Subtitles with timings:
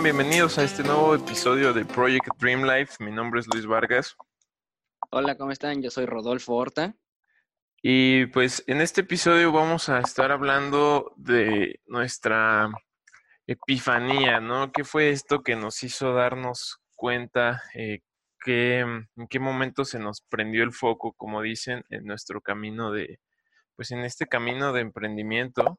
[0.00, 0.04] están?
[0.04, 3.02] Bienvenidos a este nuevo episodio de Project Dream Life.
[3.04, 4.16] Mi nombre es Luis Vargas.
[5.10, 5.82] Hola, ¿cómo están?
[5.82, 6.94] Yo soy Rodolfo Horta.
[7.82, 12.70] Y pues en este episodio vamos a estar hablando de nuestra
[13.46, 14.72] epifanía, ¿no?
[14.72, 17.62] ¿Qué fue esto que nos hizo darnos cuenta?
[17.74, 18.00] Eh,
[18.46, 23.20] ¿En qué momento se nos prendió el foco, como dicen, en nuestro camino de,
[23.76, 25.78] pues en este camino de emprendimiento?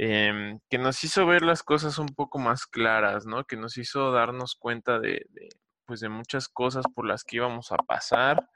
[0.00, 3.42] Em, que nos hizo ver las cosas un poco más claras, ¿no?
[3.44, 5.26] Que nos hizo darnos cuenta de,
[5.86, 8.48] pues de muchas cosas por las que íbamos a pasar,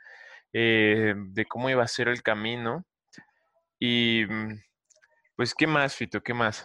[0.53, 2.87] eh, de cómo iba a ser el camino.
[3.81, 4.63] Y mm,
[5.35, 6.23] pues, ¿qué más, Fito?
[6.23, 6.65] ¿Qué más?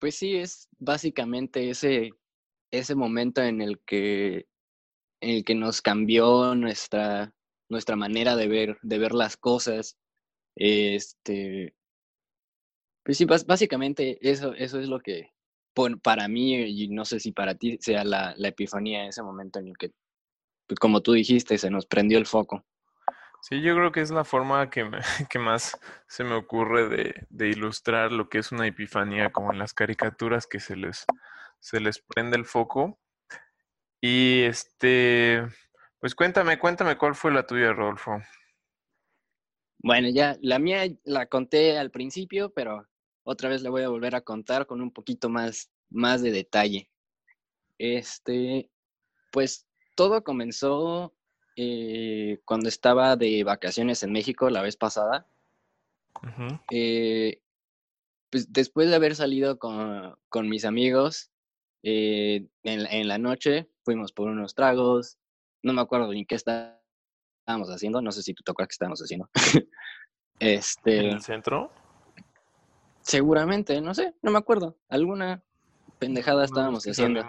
[0.00, 2.10] Pues sí, es básicamente ese,
[2.72, 4.48] ese momento en el que,
[5.20, 7.32] en el que nos cambió nuestra,
[7.68, 9.96] nuestra manera de ver, de ver las cosas.
[10.56, 11.76] Este,
[13.06, 15.32] pues sí, básicamente eso, eso es lo que
[16.02, 19.68] para mí, y no sé si para ti sea la, la epifanía, ese momento en
[19.68, 19.92] el que,
[20.66, 22.64] pues como tú dijiste, se nos prendió el foco.
[23.42, 24.90] Sí, yo creo que es la forma que,
[25.30, 29.60] que más se me ocurre de, de, ilustrar lo que es una epifanía, como en
[29.60, 31.04] las caricaturas que se les,
[31.60, 32.98] se les prende el foco.
[34.00, 35.46] Y este,
[36.00, 38.20] pues cuéntame, cuéntame cuál fue la tuya, Rodolfo.
[39.78, 42.88] Bueno, ya la mía la conté al principio, pero
[43.26, 46.88] otra vez le voy a volver a contar con un poquito más, más de detalle.
[47.76, 48.70] Este,
[49.32, 51.12] pues todo comenzó
[51.56, 55.26] eh, cuando estaba de vacaciones en México la vez pasada.
[56.70, 57.42] Eh,
[58.30, 61.32] pues después de haber salido con, con mis amigos
[61.82, 65.18] eh, en, en, la noche, fuimos por unos tragos,
[65.64, 66.78] no me acuerdo ni qué estábamos
[67.68, 69.28] haciendo, no sé si tú te acuerdas qué estábamos haciendo.
[70.38, 71.72] este, ¿En el centro?
[73.06, 74.76] Seguramente, no sé, no me acuerdo.
[74.88, 75.40] Alguna
[76.00, 77.22] pendejada estábamos haciendo.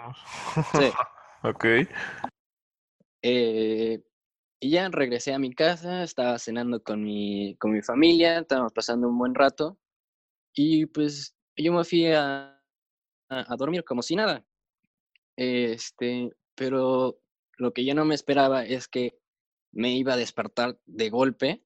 [0.72, 0.90] Sí.
[1.44, 1.64] ok.
[3.22, 4.02] Eh,
[4.58, 9.08] y ya regresé a mi casa, estaba cenando con mi, con mi familia, estábamos pasando
[9.08, 9.78] un buen rato.
[10.52, 12.60] Y pues yo me fui a,
[13.28, 14.44] a, dormir como si nada.
[15.36, 17.20] Este, pero
[17.56, 19.16] lo que yo no me esperaba es que
[19.70, 21.62] me iba a despertar de golpe,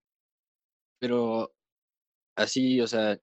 [0.98, 1.54] pero
[2.36, 3.18] así, o sea,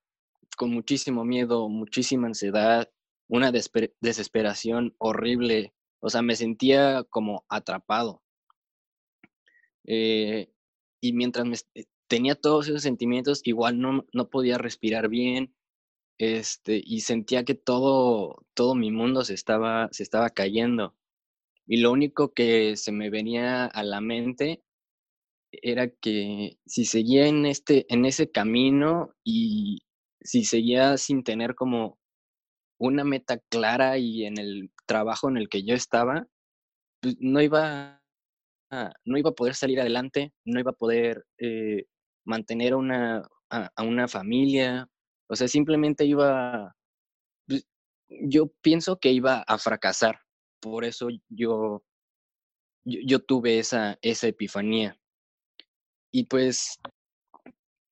[0.56, 2.90] con muchísimo miedo, muchísima ansiedad,
[3.28, 5.72] una desesperación horrible.
[6.00, 8.22] O sea, me sentía como atrapado.
[9.86, 10.52] Eh,
[11.00, 15.54] y mientras eh, tenía todos esos sentimientos, igual no, no podía respirar bien.
[16.18, 20.94] Este, y sentía que todo, todo mi mundo se estaba, se estaba cayendo.
[21.66, 24.62] Y lo único que se me venía a la mente
[25.52, 29.82] era que si seguía en, este, en ese camino y,
[30.22, 31.98] si seguía sin tener como
[32.78, 36.26] una meta clara y en el trabajo en el que yo estaba,
[37.00, 38.02] pues no iba
[38.70, 41.84] a, no iba a poder salir adelante, no iba a poder eh,
[42.24, 44.88] mantener una, a, una familia,
[45.28, 46.74] o sea, simplemente iba,
[47.46, 47.66] pues,
[48.08, 50.20] yo pienso que iba a fracasar,
[50.60, 51.82] por eso yo,
[52.84, 54.96] yo, yo tuve esa, esa epifanía.
[56.12, 56.76] Y pues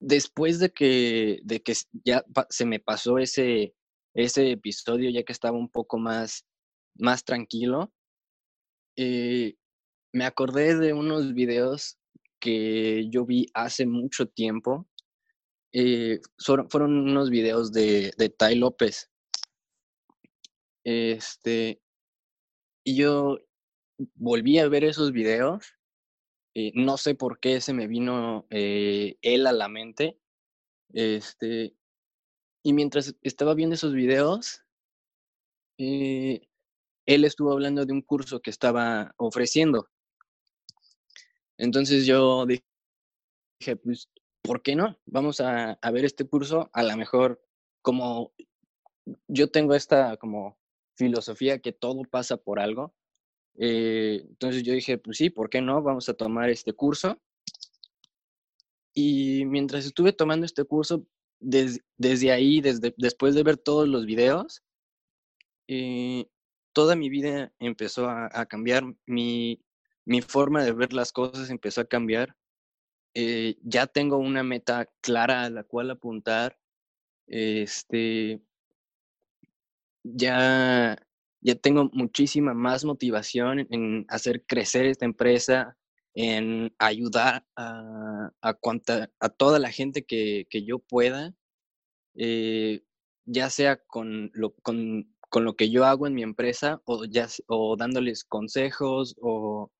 [0.01, 3.75] después de que, de que ya se me pasó ese,
[4.15, 6.47] ese episodio, ya que estaba un poco más,
[6.97, 7.93] más tranquilo,
[8.97, 9.55] eh,
[10.13, 11.99] me acordé de unos videos
[12.41, 14.89] que yo vi hace mucho tiempo.
[15.73, 16.21] Eh,
[16.71, 19.11] fueron unos videos de, de Tai López.
[20.85, 21.81] Este,
[22.85, 23.39] y yo
[24.15, 25.78] volví a ver esos videos
[26.61, 30.19] eh, no sé por qué se me vino eh, él a la mente.
[30.93, 31.77] Este,
[32.65, 34.65] y mientras estaba viendo esos videos,
[35.79, 36.49] eh,
[37.07, 39.89] él estuvo hablando de un curso que estaba ofreciendo.
[41.59, 44.11] Entonces yo dije, pues,
[44.43, 44.99] ¿por qué no?
[45.07, 46.71] Vamos a, a ver este curso.
[46.73, 47.41] A lo mejor,
[47.83, 48.33] como
[49.29, 50.59] yo tengo esta como
[50.97, 52.97] filosofía que todo pasa por algo,
[53.59, 55.83] eh, entonces yo dije, pues sí, ¿por qué no?
[55.83, 57.21] Vamos a tomar este curso.
[58.95, 61.07] Y mientras estuve tomando este curso,
[61.41, 64.63] desde ahí, desde, después de ver todos los videos,
[65.69, 66.27] eh,
[66.73, 69.61] toda mi vida empezó a, cambiar, mi,
[70.05, 72.37] mi, forma de ver las cosas empezó a cambiar.
[73.15, 76.59] Eh, ya tengo una meta clara a la cual apuntar.
[77.27, 78.41] Este,
[80.05, 80.97] ya
[81.49, 85.79] ya tengo muchísima más motivación en hacer crecer esta empresa,
[86.13, 88.59] en ayudar a, a,
[89.21, 91.35] a toda la gente que, que yo pueda,
[92.17, 92.83] eh,
[93.25, 97.29] ya sea con, lo, con, con lo que yo hago en mi empresa o, ya,
[97.47, 99.71] o dándoles consejos o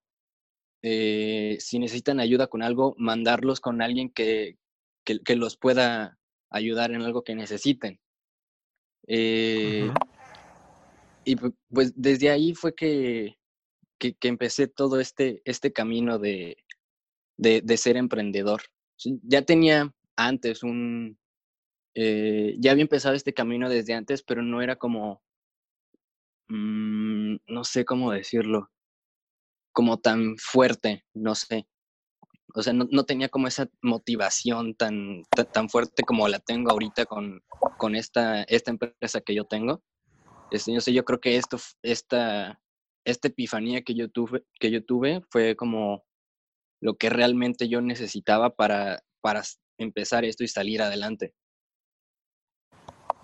[0.81, 4.57] eh, si necesitan ayuda con algo, mandarlos con alguien que,
[5.03, 6.17] que, los pueda
[6.49, 7.99] ayudar en algo que necesiten.
[9.05, 9.91] Eh,
[11.29, 13.37] y pues desde ahí fue que,
[13.99, 16.57] que, empecé todo este, este camino de,
[17.37, 18.63] de, de, ser emprendedor.
[18.97, 21.19] Ya tenía antes un,
[21.93, 25.21] eh, ya había empezado este camino desde antes, pero no era como,
[26.47, 28.71] mm, no sé cómo decirlo,
[29.71, 31.67] como tan fuerte, no sé.
[32.55, 37.05] O sea, no, no tenía como esa motivación tan, tan, fuerte como la tengo ahorita
[37.05, 37.43] con,
[37.77, 39.83] con esta, esta empresa que yo tengo.
[40.51, 42.59] Este, yo, sé, yo creo que esto, esta,
[43.05, 46.03] esta epifanía que yo, tuve, que yo tuve fue como
[46.81, 49.43] lo que realmente yo necesitaba para, para
[49.77, 51.33] empezar esto y salir adelante.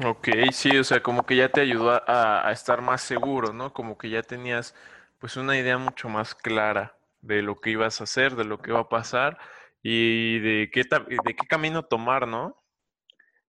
[0.04, 3.72] Ok, sí, o sea, como que ya te ayudó a, a, estar más seguro, ¿no?
[3.74, 4.76] Como que ya tenías
[5.20, 8.72] pues una idea mucho más clara de lo que ibas a hacer, de lo que
[8.72, 9.38] iba a pasar
[9.82, 12.62] y de qué, de qué camino tomar, ¿no?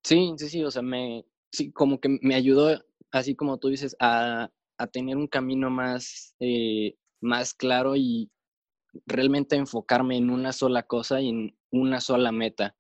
[0.05, 3.97] Sí, sí, sí, o sea, me, sí, como que me ayudó, así como tú dices,
[4.01, 8.31] a, a tener un camino más, eh, más claro y
[9.07, 12.77] realmente enfocarme en una sola cosa y en una sola meta.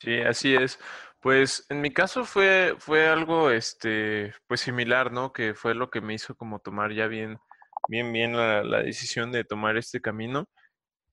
[0.00, 0.78] Sí, así es.
[1.20, 5.32] Pues en mi caso fue, fue algo este, pues similar, ¿no?
[5.32, 7.38] Que fue lo que me hizo como tomar ya bien,
[7.88, 10.48] bien, bien la, la decisión de tomar este camino.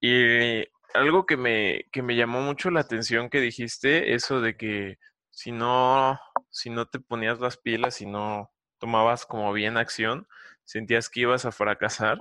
[0.01, 0.63] Y
[0.95, 4.97] algo que me, que me llamó mucho la atención que dijiste, eso de que
[5.39, 6.19] si no,
[6.49, 10.27] si no te ponías las pilas y no tomabas como bien acción,
[10.65, 12.19] sentías que ibas a fracasar.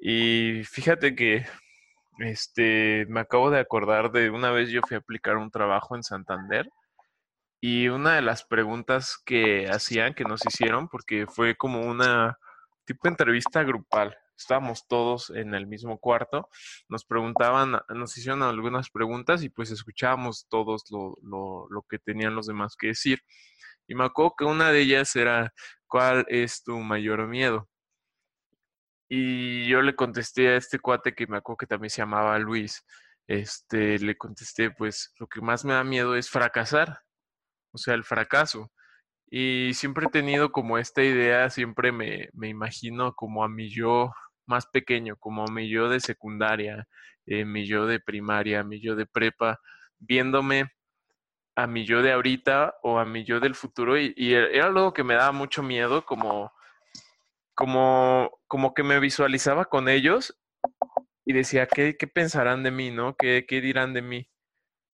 [0.00, 1.44] Y fíjate que
[2.20, 6.04] este, me acabo de acordar de una vez yo fui a aplicar un trabajo en
[6.04, 6.70] Santander
[7.60, 12.38] y una de las preguntas que hacían, que nos hicieron, porque fue como una
[12.84, 16.48] tipo entrevista grupal, estábamos todos en el mismo cuarto,
[16.88, 22.34] nos preguntaban, nos hicieron algunas preguntas y pues escuchábamos todos lo, lo, lo que tenían
[22.34, 23.20] los demás que decir.
[23.88, 25.52] Y me acuerdo que una de ellas era,
[25.86, 27.68] ¿cuál es tu mayor miedo?
[29.08, 32.84] Y yo le contesté a este cuate que me acuerdo que también se llamaba Luis,
[33.26, 37.00] este, le contesté, pues lo que más me da miedo es fracasar,
[37.72, 38.70] o sea, el fracaso.
[39.30, 44.12] Y siempre he tenido como esta idea, siempre me, me imagino como a mi yo
[44.48, 46.86] más pequeño, como mi yo de secundaria,
[47.26, 49.60] eh, mi yo de primaria, mi yo de prepa,
[49.98, 50.72] viéndome
[51.56, 54.92] a mi yo de ahorita o a mi yo del futuro y, y era algo
[54.92, 56.52] que me daba mucho miedo, como
[57.58, 60.38] como, como que me visualizaba con ellos
[61.24, 63.16] y decía, ¿qué, qué pensarán de mí, no?
[63.16, 64.30] ¿Qué, qué dirán de mí?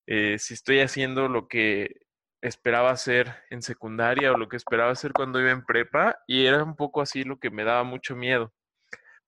[0.06, 1.90] Eh, si estoy haciendo lo que
[2.40, 6.64] esperaba hacer en secundaria o lo que esperaba hacer cuando iba en prepa y era
[6.64, 8.50] un poco así lo que me daba mucho miedo.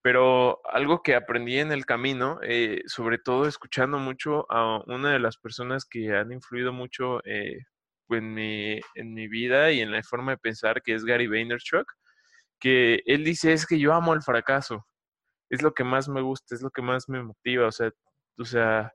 [0.06, 5.18] Pero algo que aprendí en el camino, eh, sobre todo escuchando mucho a una de
[5.18, 7.58] las personas que han influido mucho eh,
[8.10, 11.92] en, mi, en mi vida y en la forma de pensar, que es Gary Vaynerchuk,
[12.60, 14.86] que él dice es que yo amo el fracaso,
[15.50, 17.90] es lo que más me gusta, es lo que más me motiva, o sea,
[18.38, 18.92] o sea,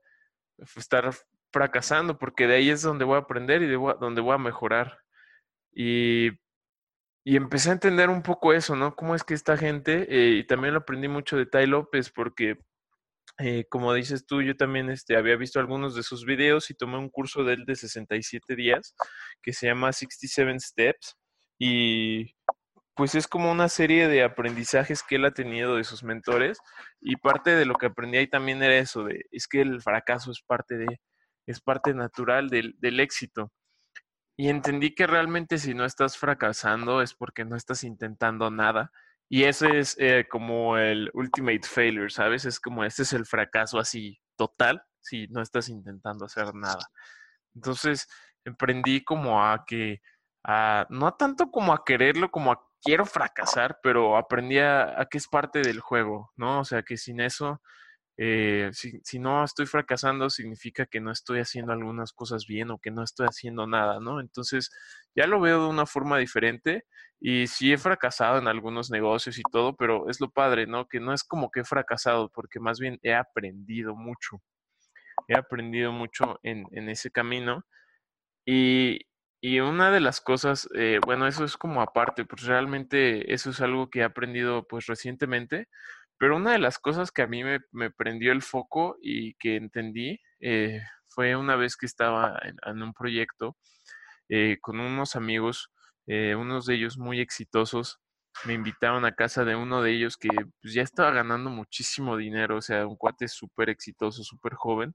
[0.77, 1.11] estar
[1.51, 4.97] fracasando, porque de ahí es donde voy a aprender y de donde voy a mejorar.
[5.73, 6.29] Y,
[7.23, 8.95] y, empecé a entender un poco eso, ¿no?
[8.95, 12.57] Cómo es que esta gente, eh, y también lo aprendí mucho de Tai López, porque
[13.39, 16.97] eh, como dices tú, yo también este, había visto algunos de sus videos y tomé
[16.97, 18.95] un curso de él de 67 días
[19.41, 21.17] que se llama 67 Steps.
[21.57, 22.35] Y
[22.95, 26.59] pues es como una serie de aprendizajes que él ha tenido de sus mentores
[26.99, 30.31] y parte de lo que aprendí ahí también era eso, de, es que el fracaso
[30.31, 31.01] es parte de,
[31.47, 33.51] es parte natural del, del éxito.
[34.41, 38.91] Y entendí que realmente si no estás fracasando es porque no estás intentando nada.
[39.29, 42.45] Y ese es eh, como el ultimate failure, ¿sabes?
[42.45, 46.89] Es como, este es el fracaso así total si no estás intentando hacer nada.
[47.53, 48.07] Entonces,
[48.43, 50.01] emprendí como a que,
[50.43, 55.27] a, no tanto como a quererlo, como a quiero fracasar, pero aprendí a, que es
[55.27, 56.61] parte del juego, ¿no?
[56.61, 57.61] O sea, que sin eso,
[58.23, 62.77] eh, si, si, no estoy fracasando, significa que no estoy haciendo algunas cosas bien o
[62.77, 64.19] que no estoy haciendo nada, ¿no?
[64.19, 64.69] Entonces,
[65.15, 66.85] ya lo veo de una forma diferente
[67.19, 70.87] y sí he fracasado en algunos negocios y todo, pero es lo padre, ¿no?
[70.87, 74.39] Que no es como que he fracasado, porque más bien he aprendido mucho.
[75.27, 77.65] He aprendido mucho en, en ese camino.
[78.45, 78.99] Y,
[79.41, 83.61] y una de las cosas, eh, bueno, eso es como aparte, pues realmente eso es
[83.61, 85.67] algo que he aprendido pues recientemente,
[86.21, 90.21] pero una de las cosas que a mí me, prendió el foco y que entendí
[90.39, 93.57] eh, fue una vez que estaba en, un proyecto
[94.29, 95.71] eh, con unos amigos
[96.05, 97.99] eh, unos de ellos muy exitosos,
[98.45, 100.29] me invitaron a casa de uno de ellos que
[100.61, 104.93] pues, ya estaba ganando muchísimo dinero, o sea, un cuate súper exitoso, súper joven.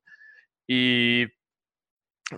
[0.69, 1.27] Y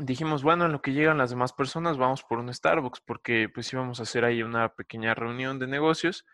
[0.00, 3.72] dijimos, bueno, en lo que llegan las demás personas, vamos por un Starbucks, porque pues
[3.72, 6.24] íbamos a hacer ahí una pequeña reunión de negocios.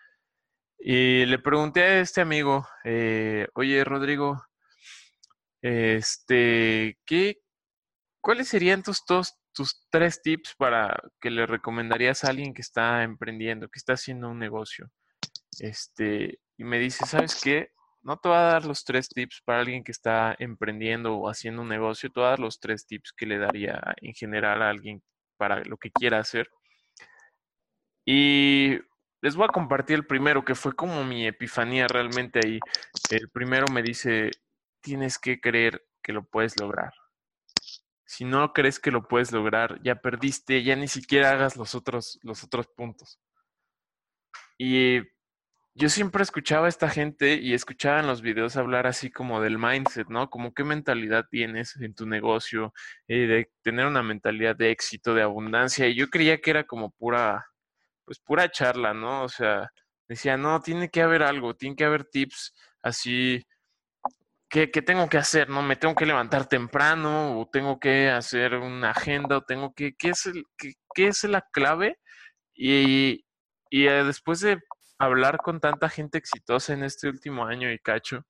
[0.78, 4.44] Y le pregunté a este amigo, eh, oye, Rodrigo,
[5.62, 7.38] este, ¿qué,
[8.20, 9.02] ¿cuáles serían tus,
[9.90, 14.38] tres tips para que le recomendarías a alguien que está emprendiendo, que está haciendo un
[14.38, 14.90] negocio?
[15.58, 17.70] Este, y me dice, ¿sabes qué?
[18.02, 21.62] No te voy a dar los tres tips para alguien que está emprendiendo o haciendo
[21.62, 24.68] un negocio, te voy a dar los tres tips que le daría en general a
[24.68, 25.02] alguien
[25.38, 26.50] para lo que quiera hacer.
[28.04, 28.78] Y
[29.24, 32.60] les voy a compartir el primero, que fue como mi epifanía realmente ahí.
[33.08, 34.30] El primero me dice,
[34.82, 36.92] tienes que creer que lo puedes lograr.
[38.04, 42.18] Si no crees que lo puedes lograr, ya perdiste, ya ni siquiera hagas los otros,
[42.22, 43.18] los otros puntos.
[44.58, 45.00] Y
[45.74, 49.56] yo siempre escuchaba a esta gente y escuchaba en los videos hablar así como del
[49.56, 50.28] mindset, ¿no?
[50.28, 52.74] Como qué mentalidad tienes en tu negocio,
[53.08, 55.88] eh, de tener una mentalidad de éxito, de abundancia.
[55.88, 57.46] Y yo creía que era como pura,
[58.04, 59.24] pues pura charla, ¿no?
[59.24, 59.70] O sea,
[60.08, 63.42] decía, no, tiene que haber algo, tiene que haber tips así.
[64.48, 65.48] ¿Qué, qué tengo que hacer?
[65.48, 65.62] ¿No?
[65.62, 67.40] ¿Me tengo que levantar temprano?
[67.40, 69.38] ¿O tengo que hacer una agenda?
[69.38, 71.98] ¿O tengo que, qué es, el, qué, qué es la clave?
[72.54, 73.24] Y,
[73.70, 74.58] y eh, después de
[74.98, 78.24] hablar con tanta gente exitosa en este último año y cacho,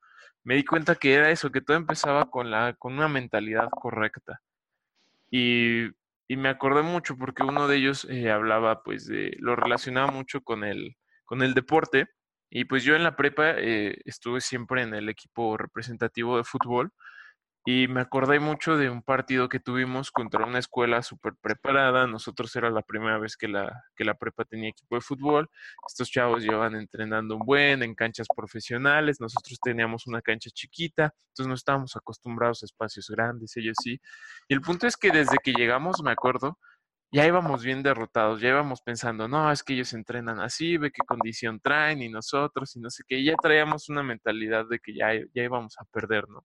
[0.44, 4.40] me di cuenta que era eso, que todo empezaba con, la, con una mentalidad correcta.
[5.30, 5.88] Y,
[6.28, 10.40] y me acordé mucho porque uno de ellos eh, hablaba, pues, de, lo relacionaba mucho
[10.42, 12.06] con el, con el deporte.
[12.50, 16.92] Y pues yo en la prepa eh, estuve siempre en el equipo representativo de fútbol
[17.66, 22.06] y me acordé mucho de un partido que tuvimos contra una escuela súper preparada.
[22.06, 25.48] Nosotros era la primera vez que la, que la prepa tenía equipo de fútbol.
[25.88, 29.18] Estos chavos llevan entrenando un buen en canchas profesionales.
[29.18, 33.98] Nosotros teníamos una cancha chiquita, entonces no estábamos acostumbrados a espacios grandes, ellos sí.
[34.46, 36.58] Y el punto es que desde que llegamos, me acuerdo,
[37.12, 41.02] ya íbamos bien derrotados, ya íbamos pensando, no, es que ellos entrenan así, ve qué
[41.06, 43.24] condición traen y nosotros y no sé qué.
[43.24, 46.44] ya traíamos una mentalidad de que ya, ya íbamos a perder, ¿no?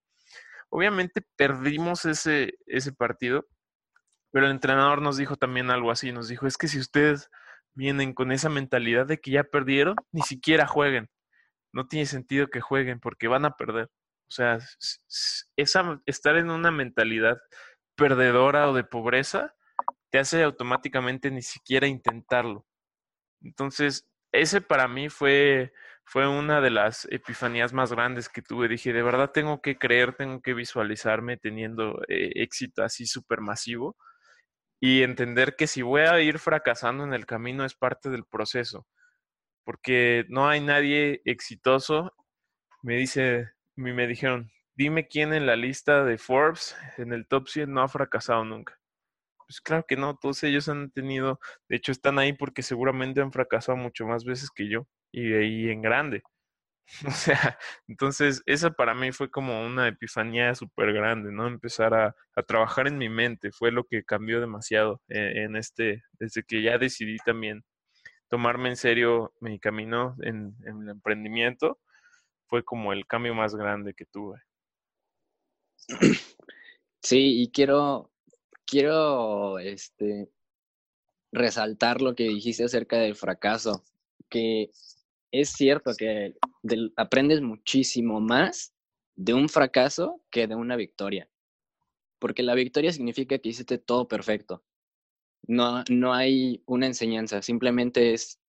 [0.70, 3.48] Obviamente perdimos ese, ese partido,
[4.32, 7.30] pero el entrenador nos dijo también algo así, nos dijo, es que si ustedes
[7.74, 11.10] vienen con esa mentalidad de que ya perdieron, ni siquiera jueguen.
[11.74, 13.90] No tiene sentido que jueguen porque van a perder.
[14.28, 14.60] O sea,
[15.56, 17.40] esa, estar en una mentalidad
[17.96, 19.56] perdedora o de pobreza
[20.12, 22.66] te hace automáticamente ni siquiera intentarlo.
[23.42, 25.74] Entonces, ese para mí fue
[26.10, 28.68] fue una de las epifanías más grandes que tuve.
[28.68, 33.96] Dije, de verdad tengo que creer, tengo que visualizarme teniendo eh, éxito así súper masivo
[34.82, 38.88] y entender que si voy a ir fracasando en el camino es parte del proceso,
[39.66, 42.12] porque no hay nadie exitoso.
[42.82, 47.72] Me dice, me dijeron, dime quién en la lista de Forbes, en el top 100,
[47.72, 48.80] no ha fracasado nunca.
[49.48, 51.40] Pues claro que no, todos ellos han tenido,
[51.70, 55.70] de hecho están ahí porque seguramente han fracasado mucho más veces que yo y ahí
[55.70, 56.24] en grande.
[57.08, 61.48] O sea, entonces esa para mí fue como una epifanía súper grande, ¿no?
[61.48, 62.16] Empezar a,
[62.48, 66.78] trabajar en mi mente fue lo que cambió demasiado eh, en este, desde que ya
[66.78, 67.64] decidí también
[68.30, 71.80] tomarme en serio mi camino en, en el emprendimiento,
[72.48, 74.40] fue como el cambio más grande que tuve.
[77.02, 78.12] Sí, y quiero,
[78.66, 80.30] quiero, este,
[81.32, 83.84] resaltar lo que dijiste acerca del fracaso,
[84.30, 84.72] que
[85.32, 86.36] es cierto que
[86.96, 88.74] aprendes muchísimo más
[89.16, 91.30] de un fracaso que de una victoria.
[92.20, 94.64] Porque la victoria significa que hiciste todo perfecto.
[95.44, 98.40] No, no hay una enseñanza, simplemente es,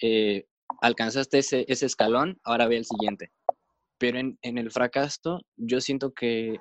[0.00, 0.46] eh,
[0.80, 3.30] alcanzaste ese, ese, escalón, ahora ve el siguiente.
[3.98, 6.58] Pero en, en el fracaso, yo siento que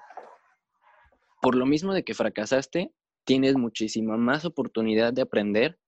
[1.42, 2.92] por lo mismo de que fracasaste,
[3.24, 5.80] tienes muchísima más oportunidad de aprender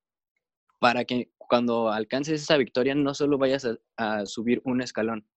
[0.79, 3.67] para que cuando alcances esa victoria no solo vayas
[3.98, 5.27] a, subir un escalón,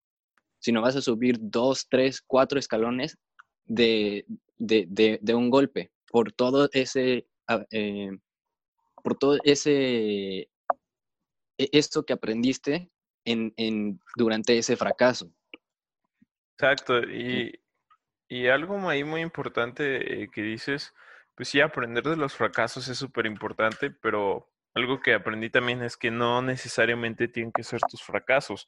[0.59, 3.17] sino vas a subir dos, tres, cuatro escalones
[3.65, 4.25] de,
[5.33, 8.17] un golpe por todo ese, ah, eh,
[9.03, 10.47] por todo ese,
[11.57, 12.89] e, esto que aprendiste
[13.25, 15.29] en, durante ese fracaso.
[16.53, 17.59] Exacto, y,
[18.47, 20.93] algo ahí muy importante eh, que dices,
[21.35, 25.95] pues sí, aprender de los fracasos es súper importante, pero algo que aprendí también es
[25.95, 28.67] que no necesariamente tienen que ser tus fracasos.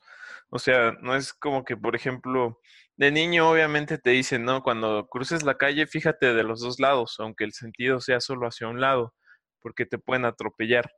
[0.50, 2.60] O sea, no es como que, por ejemplo,
[2.96, 7.18] de niño obviamente te dicen, no, cuando cruces la calle, fíjate de los dos lados,
[7.20, 9.14] aunque el sentido sea solo hacia un lado,
[9.62, 10.90] porque te pueden atropellar.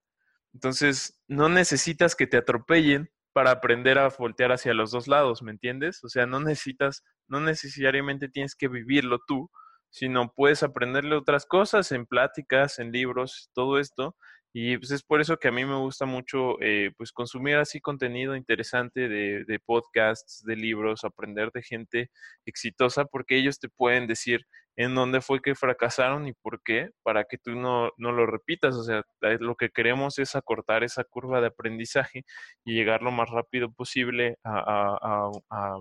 [0.53, 5.51] Entonces, no necesitas que te atropellen para aprender a voltear hacia los dos lados, ¿me
[5.51, 6.03] entiendes?
[6.03, 9.49] O sea, no necesitas, no necesariamente tienes que vivirlo tú,
[9.91, 14.15] sino puedes aprenderle otras cosas en pláticas, en libros, todo esto,
[14.51, 17.79] y pues es por eso que a mí me gusta mucho eh, pues consumir así
[17.79, 22.11] contenido interesante de, de, podcasts, de libros, aprender de gente
[22.45, 27.25] exitosa, porque ellos te pueden decir en dónde fue que fracasaron y por qué, para
[27.25, 28.75] que tú no, no lo repitas.
[28.75, 32.23] O sea, eh, lo que queremos es acortar esa curva de aprendizaje
[32.65, 35.79] y llegar lo más rápido posible a, a, a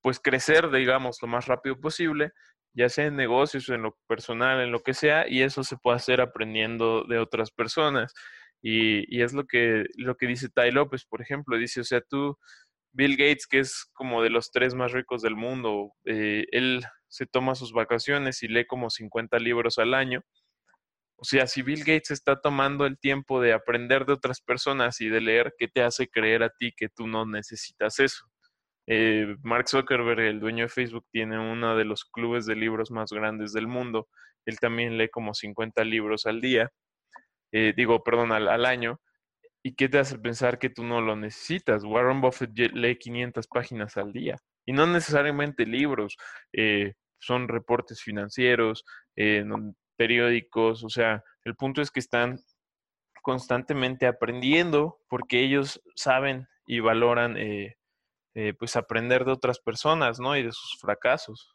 [0.00, 2.32] pues crecer, digamos, lo más rápido posible
[2.74, 5.96] ya sea en negocios, en lo personal, en lo que sea, y eso se puede
[5.96, 8.12] hacer aprendiendo de otras personas.
[8.62, 12.00] Y, y, es lo que, lo que dice Tai López, por ejemplo, dice, o sea,
[12.00, 12.38] tú,
[12.92, 17.26] Bill Gates, que es como de los tres más ricos del mundo, eh, él se
[17.26, 20.22] toma sus vacaciones y lee como 50 libros al año.
[21.16, 25.08] O sea, si Bill Gates está tomando el tiempo de aprender de otras personas y
[25.08, 28.26] de leer, ¿qué te hace creer a ti que tú no necesitas eso?
[28.86, 33.10] Eh, Mark Zuckerberg, el dueño de Facebook, tiene uno de los clubes de libros más
[33.10, 34.08] grandes del mundo.
[34.46, 36.70] Él también lee como 50 libros al día,
[37.52, 39.00] eh, digo, perdón, al, año.
[39.62, 41.84] ¿Y qué te hace pensar que tú no lo necesitas?
[41.84, 44.36] Warren Buffett lee 500 páginas al día.
[44.66, 46.16] Y no necesariamente libros,
[46.52, 48.84] eh, son reportes financieros,
[49.96, 52.38] periódicos, o sea, el punto es que están
[53.22, 57.76] constantemente aprendiendo porque ellos saben y valoran eh,
[58.58, 60.36] pues aprender de otras personas, ¿no?
[60.36, 61.54] Y de sus fracasos.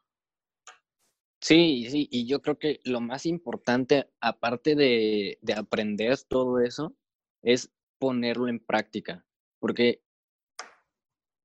[1.42, 6.96] Sí, sí, y yo creo que lo más importante, aparte de, de aprender todo eso,
[7.42, 9.26] es ponerlo en práctica.
[9.60, 10.02] Porque,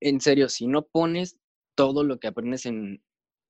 [0.01, 1.39] en serio, si no pones
[1.77, 3.05] todo lo que aprendes en,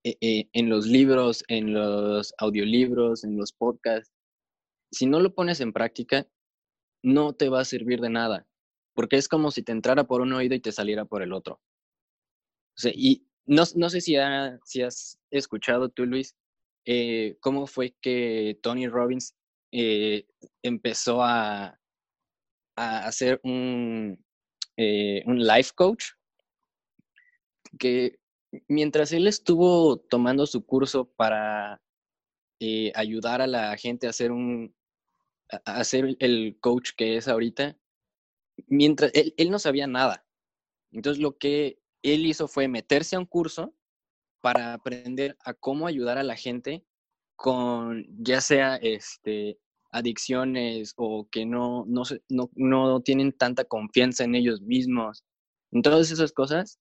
[0.04, 4.12] e, e, en los libros, en los audiolibros, en los podcasts,
[4.92, 6.26] si no lo pones en práctica,
[7.02, 8.46] no te va a servir de nada,
[8.94, 11.60] porque es como si te entrara por un oído y te saliera por el otro
[12.82, 16.34] y no, sé si, has escuchado tú, Luis,
[16.84, 19.34] eh, cómo fue que Tony Robbins
[19.72, 20.26] eh,
[20.62, 21.78] empezó a,
[22.76, 24.22] a hacer un,
[24.76, 26.04] eh, un life coach,
[27.78, 28.18] que
[28.68, 31.80] mientras él estuvo tomando su curso para
[32.94, 34.74] ayudar a la gente a hacer un
[36.18, 37.76] el coach que es ahorita,
[38.68, 40.24] mientras él, él no sabía nada.
[40.90, 43.74] Entonces lo que él hizo fue meterse a un curso
[44.40, 46.84] para aprender a cómo ayudar a la gente
[47.34, 49.58] con ya sea este,
[49.90, 55.24] adicciones o que no, no, no, no tienen tanta confianza en ellos mismos.
[55.72, 56.78] En todas esas cosas,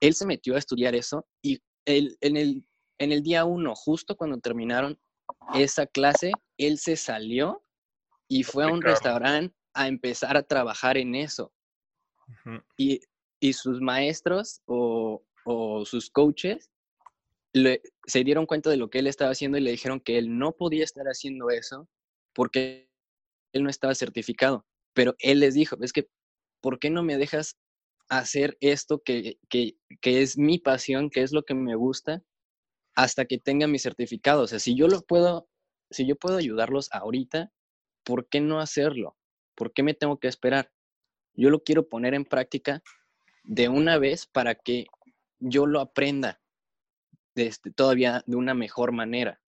[0.00, 2.66] él se metió a estudiar eso y él, en, el,
[2.98, 4.98] en el día uno, justo cuando terminaron
[5.54, 7.62] esa clase, él se salió
[8.28, 11.52] y fue a un restaurante a empezar a trabajar en eso.
[12.76, 13.00] Y
[13.42, 15.20] y sus maestros o,
[15.84, 16.70] sus coaches
[18.06, 20.52] se dieron cuenta de lo que él estaba haciendo y le dijeron que él no
[20.52, 21.88] podía estar haciendo eso
[22.32, 22.88] porque
[23.52, 24.64] él no estaba certificado.
[24.94, 26.08] Pero él les dijo, es que,
[26.60, 27.58] ¿por qué no me dejas
[28.08, 32.22] hacer esto que, que, que es mi pasión, que es lo que me gusta,
[32.94, 34.42] hasta que tenga mi certificado?
[34.42, 35.48] O sea, si yo lo puedo,
[35.90, 37.50] si yo puedo ayudarlos ahorita,
[38.04, 39.16] ¿por qué no hacerlo?
[39.56, 40.70] ¿Por qué me tengo que esperar?
[41.34, 42.82] Yo lo quiero poner en práctica
[43.42, 44.86] de una vez para que
[45.38, 46.40] yo lo aprenda
[47.34, 49.40] este, todavía de una mejor manera.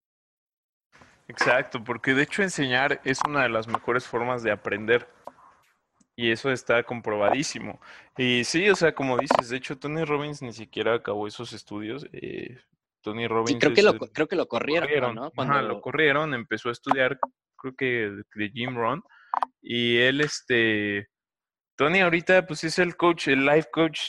[1.29, 5.09] Exacto, porque de hecho enseñar es una de las mejores formas de aprender.
[6.17, 7.81] Y eso está comprobadísimo.
[8.17, 12.07] Y sí, o sea, como dices, de hecho Tony Robbins ni siquiera acabó esos estudios.
[12.13, 12.57] Eh,
[13.01, 13.59] Tony Robbins...
[13.59, 15.33] creo, que lo, creo que lo corrieron, ¿no?
[15.33, 15.61] Cuando...
[15.63, 17.19] lo corrieron, empezó a estudiar,
[17.57, 19.03] creo que de Jim Ron.
[19.61, 21.09] Y él, este,
[21.77, 24.01] Tony ahorita pues es el coach, el life coach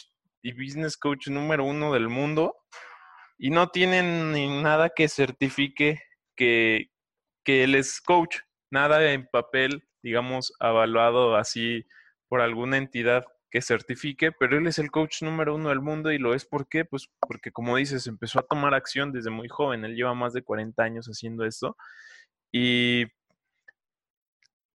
[0.43, 2.56] y business coach número uno del mundo
[3.38, 6.01] y no tienen ni nada que certifique
[6.36, 6.91] que,
[7.43, 8.38] que él es coach,
[8.69, 11.86] nada en papel, digamos, avaluado así
[12.28, 16.19] por alguna entidad que certifique, pero él es el coach número uno del mundo y
[16.19, 16.86] lo es ¿por qué?
[16.86, 20.43] Pues porque como dices, empezó a tomar acción desde muy joven, él lleva más de
[20.43, 21.78] 40 años haciendo esto
[22.51, 23.06] y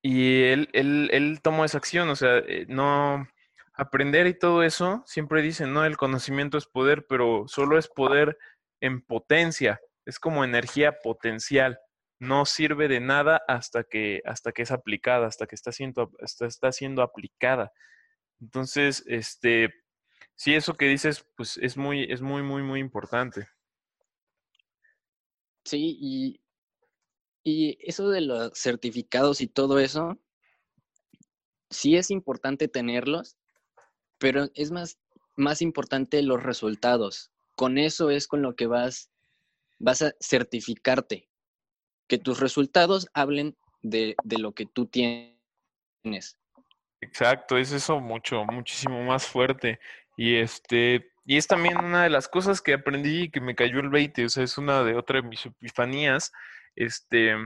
[0.03, 3.29] y él, él, él tomó esa acción, o sea, eh, no
[3.75, 8.39] aprender y todo eso, siempre dicen, no, el conocimiento es poder, pero solo es poder
[8.81, 11.79] en potencia, es como energía potencial,
[12.19, 16.47] no sirve de nada hasta que, hasta que es aplicada, hasta que está siendo, está,
[16.47, 17.73] está siendo aplicada.
[18.41, 19.73] Entonces, este,
[20.35, 23.49] sí, eso que dices, pues es muy, es muy, muy, muy importante.
[25.65, 26.40] Sí, y
[27.43, 30.19] y eso de los certificados y todo eso,
[31.71, 33.37] sí es importante tenerlos,
[34.19, 34.99] pero es más,
[35.37, 37.31] más importante los resultados.
[37.55, 39.11] Con eso es con lo que vas,
[39.79, 41.29] vas a certificarte,
[42.07, 45.37] que tus resultados hablen de, de lo que tú tienes.
[47.01, 49.81] Exacto, es eso mucho, muchísimo más fuerte.
[50.17, 53.81] Y este, y es también una de las cosas que aprendí y que me cayó
[53.81, 56.33] el 20, o sea, es una de otras de mis epifanías,
[56.81, 57.37] este,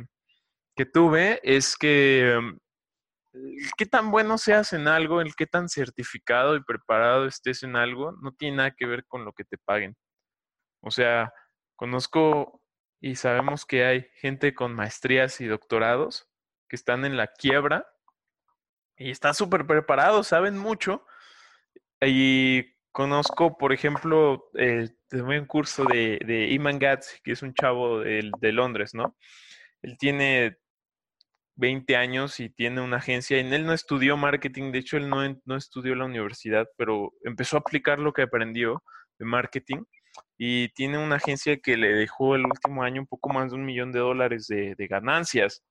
[0.76, 2.38] que tuve, es que
[3.76, 8.12] qué tan bueno seas en algo, el qué tan certificado y preparado estés en algo,
[8.22, 9.96] no tiene nada que ver con lo que te paguen.
[10.80, 11.32] O sea,
[11.76, 12.62] conozco
[13.00, 16.28] y sabemos que hay gente con maestrías y doctorados
[16.68, 17.86] que están en la quiebra
[18.96, 21.04] y están súper preparados, saben mucho.
[22.00, 28.30] Y conozco, por ejemplo, eh, un curso de, Iman Gatz, que es un chavo de,
[28.40, 29.16] de Londres, ¿no?
[29.82, 30.58] Él tiene
[31.56, 33.38] 20 años y tiene una agencia.
[33.38, 37.56] En él no estudió marketing, de hecho él no, no estudió la universidad, pero empezó
[37.56, 38.84] a aplicar lo que aprendió
[39.18, 39.82] de marketing
[40.38, 43.64] y tiene una agencia que le dejó el último año un poco más de un
[43.64, 45.64] millón de dólares de, de ganancias,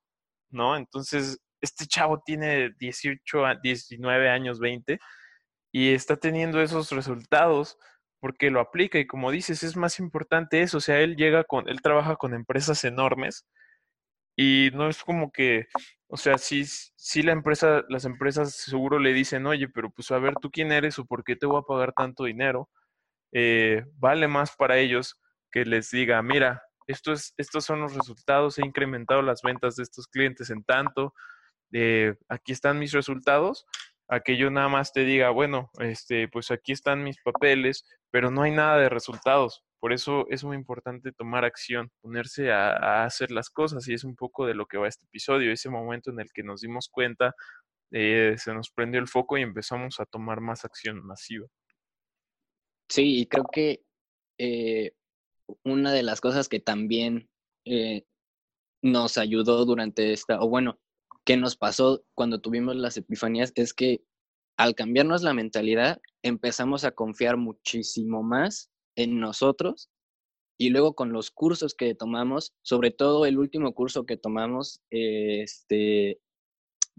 [0.50, 0.76] ¿no?
[0.76, 5.00] Entonces, este chavo tiene 18, 19 años, 20,
[5.74, 7.78] y está teniendo esos resultados
[8.22, 11.68] porque lo aplica y como dices, es más importante eso, o sea, él llega con,
[11.68, 13.46] él trabaja con empresas enormes
[14.38, 15.68] y no es como que,
[16.08, 20.20] o sea, si si la empresa, las empresas seguro le dicen, oye, pero pues a
[20.20, 22.70] ver, ¿tú quién eres o por qué te voy a pagar tanto dinero?
[23.34, 25.20] Eh, vale más para ellos
[25.52, 29.84] que les diga, mira, esto es, estos son los resultados, he incrementado las ventas de
[29.84, 31.14] estos clientes en tanto,
[31.74, 33.66] eh, aquí están mis resultados,
[34.08, 38.32] a que yo nada más te diga, bueno, este, pues aquí están mis papeles, pero
[38.32, 39.64] no hay nada de resultados.
[39.80, 44.16] Por eso es muy importante tomar acción, ponerse a, hacer las cosas y es un
[44.16, 47.34] poco de lo que va este episodio, ese momento en el que nos dimos cuenta,
[47.92, 51.48] eh, se nos prendió el foco y empezamos a tomar más acción masiva.
[52.90, 53.84] Sí, y creo que
[54.38, 54.94] eh,
[55.64, 57.30] una de las cosas que también
[57.66, 58.06] eh,
[58.82, 60.80] nos ayudó durante esta, o bueno,
[61.26, 64.04] que nos pasó cuando tuvimos las epifanías es que
[64.58, 69.90] al cambiarnos la mentalidad empezamos a confiar muchísimo más en nosotros
[70.58, 76.20] y luego con los cursos que tomamos, sobre todo el último curso que tomamos este,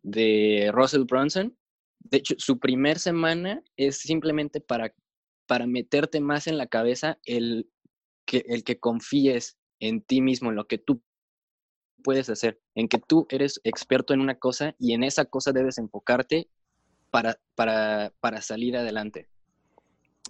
[0.03, 1.57] de Russell Brunson,
[2.01, 4.95] de hecho, su primer semana es simplemente para,
[5.47, 7.71] para meterte más en la cabeza el
[8.27, 11.03] que, el que confíes en ti mismo, en lo que tú
[12.05, 15.79] puedes hacer, en que tú eres experto en una cosa y en esa cosa debes
[15.79, 16.49] enfocarte
[17.11, 19.29] para, para, para salir adelante.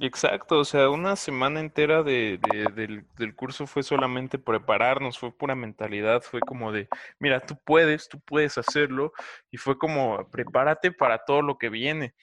[0.00, 2.40] Exacto, o sea, una semana entera de,
[2.74, 6.88] del, del, curso fue solamente prepararnos, fue pura mentalidad, fue como de,
[7.20, 9.12] mira, tú puedes, tú puedes hacerlo,
[9.52, 12.14] y fue como, prepárate para todo lo que viene.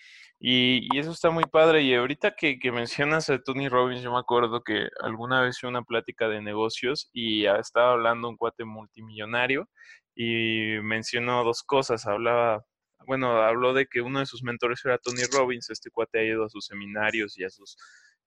[0.44, 1.84] Y, y eso está muy padre.
[1.84, 5.68] Y ahorita que, que, mencionas a Tony Robbins, yo me acuerdo que alguna vez hice
[5.68, 9.70] una plática de negocios y estaba hablando un cuate multimillonario
[10.16, 12.66] y mencionó dos cosas, hablaba
[13.06, 16.46] bueno, habló de que uno de sus mentores era Tony Robbins, este cuate ha ido
[16.46, 17.78] a sus seminarios y a sus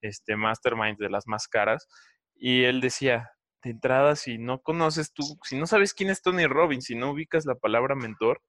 [0.01, 1.89] este, masterminds de las más caras,
[2.35, 3.31] y él decía,
[3.63, 7.13] de entrada, si no conoces tú, si no sabes quién es Tony Robbins, si no
[7.13, 8.43] ubicas la palabra mentor,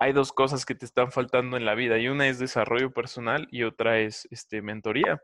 [0.00, 3.46] hay dos cosas que te están faltando en la vida, y una es desarrollo personal
[3.50, 5.22] y otra es este, mentoría.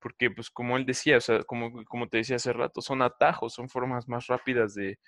[0.00, 3.54] Porque, pues, como él decía, o sea, como, como te decía hace rato, son atajos,
[3.54, 4.98] son formas más rápidas de,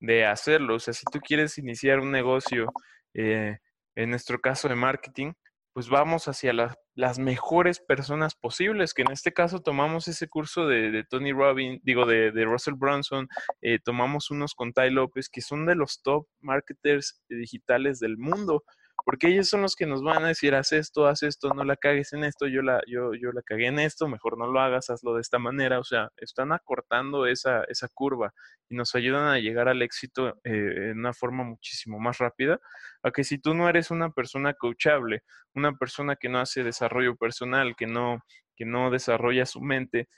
[0.00, 0.76] de hacerlo.
[0.76, 2.66] O sea, si tú quieres iniciar un negocio
[3.14, 3.58] eh,
[3.96, 5.32] en nuestro caso de marketing,
[5.72, 6.52] pues vamos hacia
[6.94, 12.04] las mejores personas posibles, que en este caso tomamos ese curso de, Tony Robbins, digo,
[12.04, 13.28] de, Russell Brunson,
[13.62, 18.64] eh, tomamos unos con Ty López, que son de los top marketers digitales del mundo
[19.04, 21.76] porque ellos son los que nos van a decir, haz esto, haz esto, no la
[21.76, 24.90] cagues en esto, yo la, yo, yo la cagué en esto, mejor no lo hagas,
[24.90, 28.32] hazlo de esta manera, o sea, están acortando esa, esa curva
[28.68, 32.60] y nos ayudan a llegar al éxito eh, en una forma muchísimo más rápida,
[33.02, 35.22] a que si tú no eres una persona coachable,
[35.54, 38.22] una persona que no hace desarrollo personal, que no,
[38.56, 40.08] que no desarrolla su mente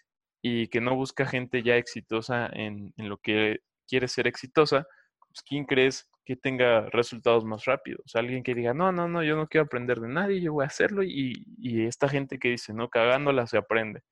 [0.42, 4.86] y que no busca gente ya exitosa en, en lo que quiere ser exitosa,
[5.34, 8.14] pues, ¿quién crees que tenga resultados más rápidos.
[8.14, 10.68] Alguien que diga, no, no, no, yo no quiero aprender de nadie, yo voy a
[10.68, 11.02] hacerlo.
[11.02, 14.02] Y, y esta gente que dice, no, cagándola se aprende.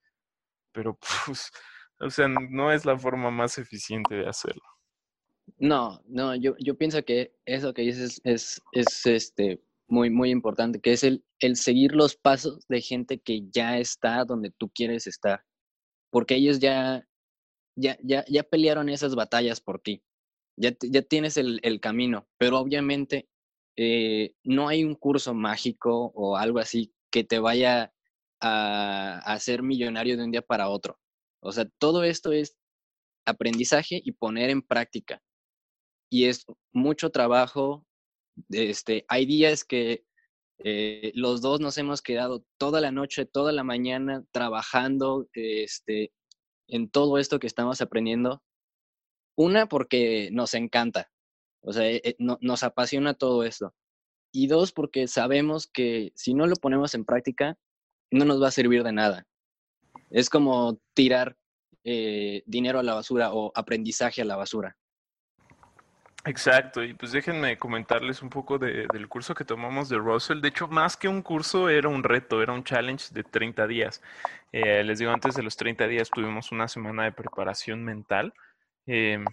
[0.73, 1.51] Pero, pues,
[2.01, 4.63] o sea, no es la forma más eficiente de hacerlo.
[5.59, 10.81] No, no, yo, yo pienso que eso que dices es, es, este, muy, muy importante,
[10.81, 15.07] que es el, el seguir los pasos de gente que ya está donde tú quieres
[15.07, 15.43] estar.
[16.11, 17.07] Porque ellos ya,
[17.75, 20.03] ya, ya, ya pelearon esas batallas por ti
[20.57, 23.29] ya, ya tienes el, el, camino, pero obviamente
[23.77, 27.93] eh, no hay un curso mágico o algo así que te vaya
[28.41, 30.99] a, a hacer millonario de un día para otro.
[31.41, 32.57] O sea, todo esto es
[33.27, 35.23] aprendizaje y poner en práctica.
[36.11, 37.87] Y es mucho trabajo.
[38.51, 40.05] Este, hay días que
[40.59, 46.13] eh, los dos nos hemos quedado toda la noche, toda la mañana trabajando este,
[46.69, 48.43] en todo esto que estamos aprendiendo.
[49.37, 51.11] Una, porque nos encanta,
[51.63, 53.75] o sea, eh, nos apasiona todo esto.
[54.33, 57.57] Y dos, porque sabemos que si no lo ponemos en práctica,
[58.11, 59.27] no nos va a servir de nada.
[60.11, 61.37] Es como tirar
[61.85, 64.77] eh, dinero a la basura o aprendizaje a la basura.
[66.25, 70.41] Exacto, y pues déjenme comentarles un poco de, del curso que tomamos de Russell.
[70.41, 74.01] De hecho, más que un curso, era un reto, era un challenge de 30 días.
[74.53, 78.33] Eh, les digo, antes de los 30 días tuvimos una semana de preparación mental.
[78.87, 79.25] Em,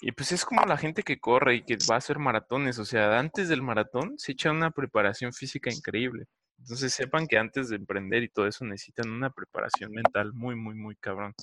[0.00, 2.78] y pues es como la gente que corre y que va a hacer maratones.
[2.78, 6.26] O sea, antes del maratón se echa una preparación física increíble.
[6.58, 10.74] Entonces sepan que antes de emprender y todo eso necesitan una preparación mental muy, muy,
[10.74, 11.34] muy cabrón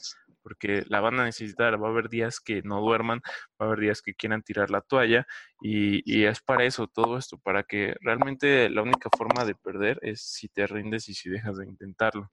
[0.45, 1.81] porque la van a necesitar.
[1.81, 3.19] Va a haber días que no duerman,
[3.59, 5.25] va a haber días que quieran tirar la toalla
[5.59, 10.21] y, es para eso todo esto, para que realmente la única forma de perder es
[10.21, 12.31] si te rindes y si dejas de intentarlo.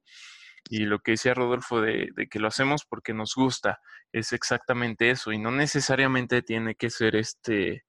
[0.68, 3.80] Y lo que decía Rodolfo de, que lo hacemos porque nos gusta,
[4.12, 5.32] es exactamente eso.
[5.32, 7.84] Y no necesariamente tiene que ser este,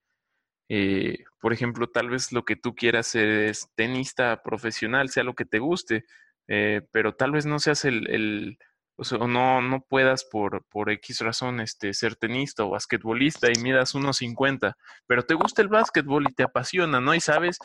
[0.70, 5.36] eh, por ejemplo, tal vez lo que tú quieras ser es tenista profesional, sea lo
[5.36, 6.06] que te guste,
[6.48, 8.58] eh, pero tal vez no seas el
[8.96, 13.60] o sea, no, no puedas por, por X razón este, ser tenista o basquetbolista y
[13.62, 14.76] midas 1.50,
[15.08, 17.16] pero te gusta el básquetbol y te apasiona, ¿no?
[17.16, 17.58] Y sabes,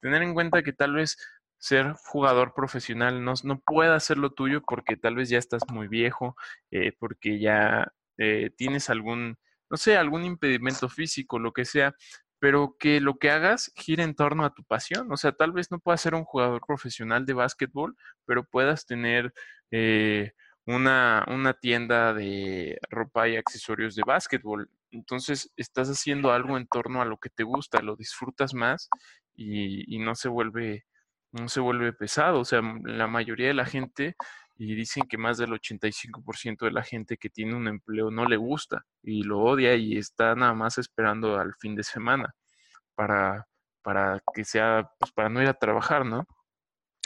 [0.00, 1.16] tener en cuenta que tal vez
[1.62, 5.86] ser jugador profesional no, no pueda ser lo tuyo porque tal vez ya estás muy
[5.86, 6.36] viejo,
[6.72, 9.38] eh, porque ya eh, tienes algún,
[9.70, 11.94] no sé, algún impedimento físico, lo que sea,
[12.40, 15.12] pero que lo que hagas gire en torno a tu pasión.
[15.12, 17.96] O sea, tal vez no puedas ser un jugador profesional de básquetbol,
[18.26, 19.32] pero puedas tener
[19.70, 20.32] eh,
[20.66, 24.68] una, una tienda de ropa y accesorios de básquetbol.
[24.90, 28.88] Entonces estás haciendo algo en torno a lo que te gusta, lo disfrutas más
[29.36, 30.86] y, y no se vuelve,
[31.32, 32.40] no se vuelve pesado.
[32.40, 34.16] O sea, la mayoría de la gente,
[34.56, 38.36] y dicen que más del 85% de la gente que tiene un empleo no le
[38.36, 42.34] gusta y lo odia y está nada más esperando al fin de semana
[42.94, 43.48] para,
[43.82, 46.26] para que sea, pues para no ir a trabajar, ¿no?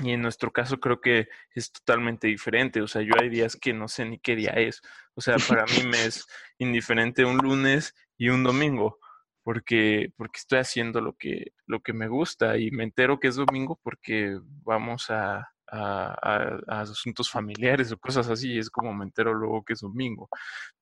[0.02, 2.82] Y en nuestro caso creo que es totalmente diferente.
[2.82, 4.82] O sea, yo hay días que no sé ni qué día es.
[5.14, 6.26] O sea, para mí me es
[6.58, 8.98] indiferente un lunes y un domingo,
[9.46, 13.36] porque, porque estoy haciendo lo que, lo que me gusta y me entero que es
[13.36, 18.58] domingo porque vamos a, a, asuntos familiares o cosas así.
[18.58, 20.28] Es como me entero luego que es domingo.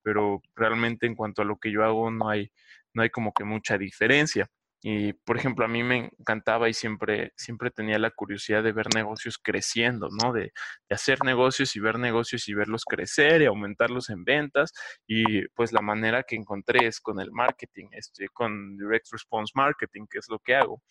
[0.02, 2.50] Pero realmente en cuanto a lo que yo hago no hay,
[2.94, 4.48] no hay como que mucha diferencia.
[4.86, 8.88] Y, por ejemplo, a mí me encantaba y siempre, siempre tenía la curiosidad de ver
[8.94, 10.34] negocios creciendo, ¿no?
[10.34, 10.52] De,
[10.90, 14.74] hacer negocios y ver negocios y verlos crecer y aumentarlos en ventas.
[15.06, 20.04] Y pues la manera que encontré es con el marketing, estoy con Direct Response Marketing,
[20.10, 20.82] que es lo que hago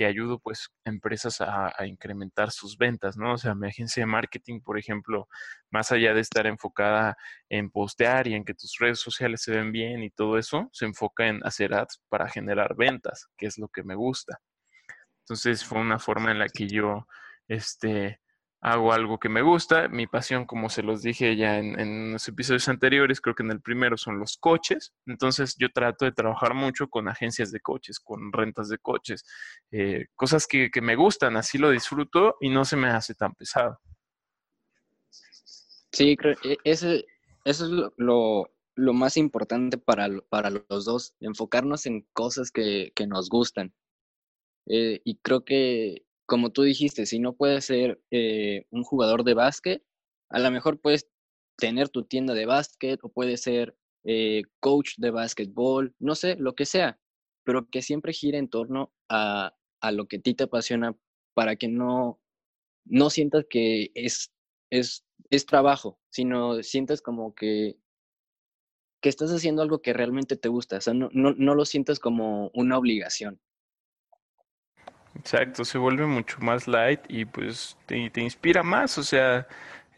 [0.00, 3.34] que ayudo pues empresas a, incrementar sus ventas, ¿no?
[3.34, 5.28] O sea, mi agencia de marketing, por ejemplo,
[5.70, 7.18] más allá de estar enfocada
[7.50, 10.86] en postear y en que tus redes sociales se ven bien y todo eso, se
[10.86, 14.40] enfoca en hacer ads para generar ventas, que es lo que me gusta.
[15.18, 17.06] Entonces fue una forma en la que yo,
[17.46, 18.22] este,
[18.60, 19.88] hago algo que me gusta.
[19.88, 23.60] Mi pasión, como se los dije ya en, los episodios anteriores, creo que en el
[23.60, 24.92] primero son los coches.
[25.06, 29.24] Entonces yo trato de trabajar mucho con agencias de coches, con rentas de coches,
[29.70, 33.78] eh, cosas que, me gustan, así lo disfruto y no se me hace tan pesado.
[35.92, 37.04] Sí, creo, e, ese,
[37.44, 38.46] eso es lo,
[38.76, 43.74] más importante para, para, los dos, enfocarnos en cosas que, nos gustan.
[44.66, 49.34] Eh, y creo que como tú dijiste, si no puedes ser eh, un jugador de
[49.34, 49.82] básquet,
[50.28, 51.08] a lo mejor puedes
[51.56, 56.54] tener tu tienda de básquet o puedes ser eh, coach de básquetbol, no sé, lo
[56.54, 57.00] que sea,
[57.42, 59.52] pero que siempre gire en torno a,
[59.90, 60.96] lo que a ti te apasiona
[61.34, 62.20] para que no,
[62.84, 64.32] no sientas que es,
[64.70, 67.76] es, es trabajo, sino sientas como que,
[69.02, 71.98] que estás haciendo algo que realmente te gusta, o sea, no, no, no lo sientas
[71.98, 73.40] como una obligación.
[75.14, 79.46] Exacto, se vuelve mucho más light y pues te, inspira más, o sea,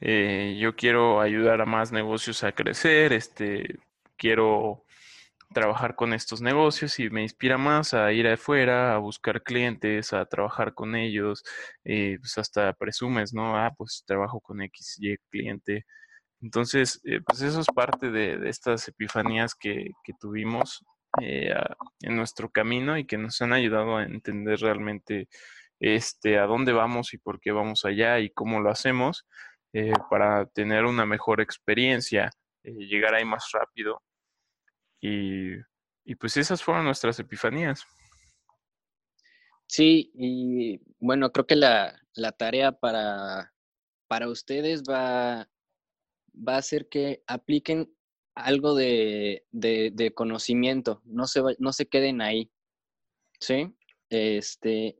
[0.00, 3.78] eh, yo quiero ayudar a más negocios a crecer, este,
[4.16, 4.84] quiero
[5.52, 10.24] trabajar con estos negocios y me inspira más a ir afuera, a buscar clientes, a
[10.26, 11.44] trabajar con ellos,
[11.84, 13.56] eh, pues hasta presumes, ¿no?
[13.56, 15.86] Ah, pues trabajo con X, Y cliente.
[16.42, 20.84] Entonces, eh, pues eso es parte de, estas epifanías que tuvimos
[21.20, 21.54] eh,
[22.00, 25.28] en nuestro camino y que nos han ayudado a entender realmente
[25.78, 29.26] este, a dónde vamos y por qué vamos allá y cómo lo hacemos
[29.72, 32.30] eh, para tener una mejor experiencia,
[32.62, 34.02] eh, llegar ahí más rápido.
[35.00, 35.54] Y,
[36.04, 37.84] y pues esas fueron nuestras epifanías.
[39.66, 43.52] Sí, y bueno, creo que la, la tarea para,
[44.06, 45.48] para ustedes va,
[46.36, 47.92] va a ser que apliquen
[48.34, 52.50] algo de, de, conocimiento, no se, no se queden ahí,
[53.40, 53.72] ¿sí?
[54.10, 54.98] Este,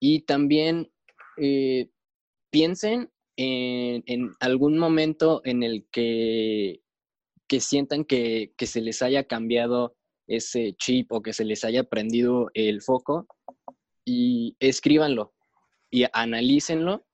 [0.00, 0.92] y también
[1.36, 1.88] eh,
[2.50, 6.82] piensen en, algún momento en el que,
[7.48, 11.84] que sientan que, que, se les haya cambiado ese chip o que se les haya
[11.84, 13.26] prendido el foco
[14.04, 15.34] y escríbanlo
[15.90, 17.06] y analícenlo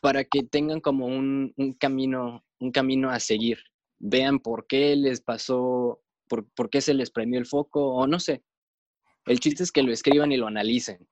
[0.00, 3.58] para que tengan como un, camino, un camino a seguir.
[4.02, 8.18] Vean por qué les pasó, por, por qué se les prendió el foco o no
[8.20, 8.42] sé.
[9.26, 11.08] El chiste es que lo escriban y lo analicen.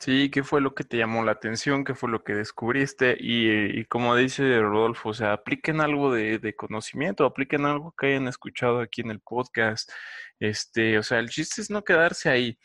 [0.00, 1.84] Sí, ¿qué fue lo que te llamó la atención?
[1.84, 3.16] ¿Qué fue lo que descubriste?
[3.18, 8.28] Y, como dice Rodolfo, o sea, apliquen algo de, de, conocimiento, apliquen algo que hayan
[8.28, 9.90] escuchado aquí en el podcast.
[10.38, 12.58] Este, o sea, el chiste es no quedarse ahí.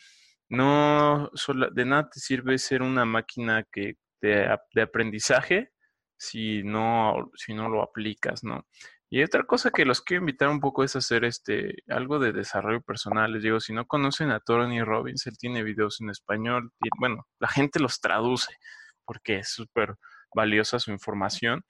[0.47, 1.31] No,
[1.73, 5.71] de nada te sirve ser una máquina que de, de aprendizaje
[6.17, 8.67] si no, si no lo aplicas, ¿no?
[9.13, 12.81] Y otra cosa que los quiero invitar un poco es hacer este algo de desarrollo
[12.81, 13.31] personal.
[13.31, 16.71] Les digo, si no conocen a Tony Robbins, él tiene videos en español.
[16.97, 18.57] Bueno, la gente los traduce
[19.05, 19.97] porque es súper
[20.33, 21.63] valiosa su información.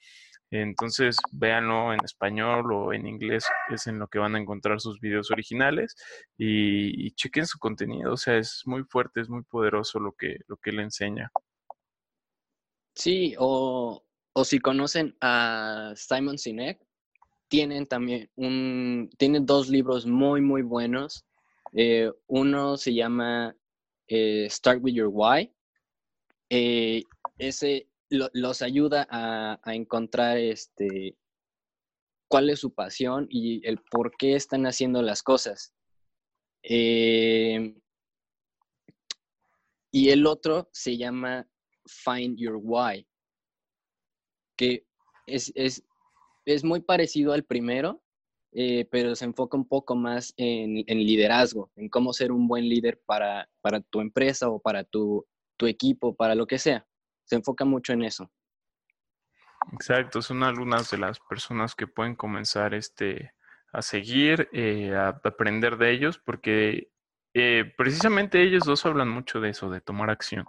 [0.51, 5.01] Entonces, véanlo en español o en inglés, es en lo que van a encontrar sus
[5.01, 5.97] videos originales
[6.37, 8.13] y, chequen su contenido.
[8.13, 11.29] O sea, es muy fuerte, es muy poderoso lo que, lo que él enseña.
[12.95, 14.01] Sí, o,
[14.45, 16.79] si conocen a Simon Sinek,
[17.53, 21.23] tienen también un, tienen dos libros muy, muy buenos.
[21.71, 23.55] Eh, uno se llama
[24.07, 25.53] eh, Start with Your Why.
[26.49, 27.03] Eh,
[27.37, 31.15] ese los ayuda a, encontrar este,
[32.27, 35.75] cuál es su pasión y el por qué están haciendo las cosas.
[36.63, 37.69] Y
[39.91, 41.47] el otro se llama
[41.85, 43.07] Find Your Why,
[44.57, 44.87] que
[45.27, 45.53] es,
[46.63, 48.01] muy parecido al primero,
[48.51, 53.01] eh, pero se enfoca un poco más en, liderazgo, en cómo ser un buen líder
[53.05, 53.49] para,
[53.89, 55.25] tu empresa o para tu
[55.59, 56.85] equipo, para lo que sea
[57.25, 58.31] se enfoca mucho en eso.
[59.73, 63.33] Exacto, son algunas de las personas que pueden comenzar este,
[63.71, 66.91] a seguir, eh, a aprender de ellos, porque
[67.33, 70.45] eh, precisamente ellos dos hablan mucho de eso, de tomar acción.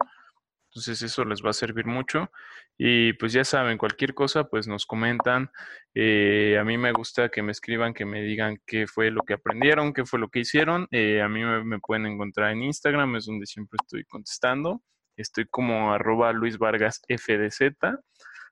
[0.74, 2.32] Entonces eso les va a servir mucho.
[2.76, 5.52] Y pues ya saben, cualquier cosa, pues nos comentan.
[5.94, 9.34] Eh, a mí me gusta que me escriban, que me digan qué fue lo que
[9.34, 10.88] aprendieron, qué fue lo que hicieron.
[10.92, 14.82] a mí me, pueden encontrar en Instagram, es donde siempre estoy contestando.
[15.16, 17.76] Estoy como arroba Luis Vargas FDZ,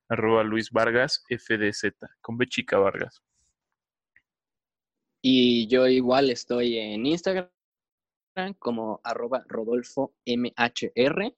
[0.09, 3.21] arroba Luis Vargas FDZ, con B chica Vargas.
[5.21, 7.49] Y yo igual estoy en Instagram
[8.61, 11.35] como arroba Rodolfo MHR.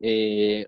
[0.00, 0.66] Eh,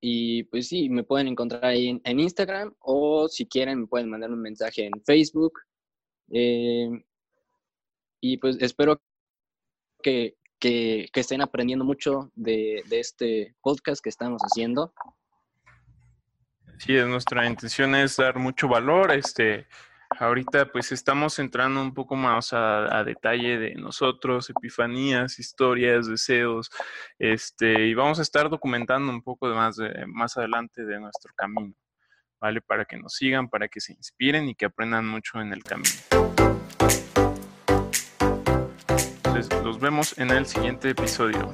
[0.00, 4.30] y pues sí, me pueden encontrar ahí en, Instagram o si quieren me pueden mandar
[4.30, 5.60] un mensaje en Facebook.
[6.30, 6.90] Eh,
[8.20, 9.00] y pues espero
[10.02, 14.92] que, que, estén aprendiendo mucho de, este podcast que estamos haciendo.
[16.78, 19.12] Sí, nuestra intención es dar mucho valor.
[19.12, 19.66] Este,
[20.18, 26.70] ahorita pues estamos entrando un poco más a, detalle de nosotros, epifanías, historias, deseos,
[27.18, 31.74] este, y vamos a estar documentando un poco más, más adelante de nuestro camino,
[32.40, 32.60] ¿vale?
[32.60, 35.90] Para que nos sigan, para que se inspiren y que aprendan mucho en el camino
[39.64, 41.52] los vemos en el siguiente episodio.